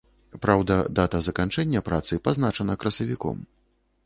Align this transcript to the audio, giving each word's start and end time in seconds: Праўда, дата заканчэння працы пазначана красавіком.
Праўда, 0.45 0.77
дата 0.99 1.21
заканчэння 1.27 1.83
працы 1.91 2.19
пазначана 2.29 2.79
красавіком. 2.87 3.37